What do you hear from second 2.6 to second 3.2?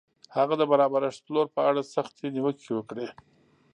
وکړې.